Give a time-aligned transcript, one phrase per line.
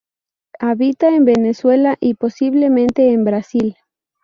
[0.59, 3.77] Habita en Venezuela y posiblemente en Brasil.